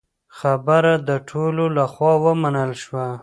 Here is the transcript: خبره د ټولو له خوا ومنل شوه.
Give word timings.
خبره 0.37 0.93
د 1.09 1.09
ټولو 1.29 1.63
له 1.75 1.85
خوا 1.93 2.13
ومنل 2.25 2.71
شوه. 2.83 3.07